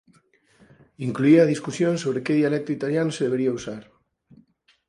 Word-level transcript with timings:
Incluía 1.07 1.39
a 1.43 1.51
discusión 1.53 1.93
sobre 2.03 2.23
que 2.25 2.39
dialecto 2.41 2.71
italiano 2.77 3.11
se 3.11 3.25
debería 3.27 3.55
usar. 3.59 3.83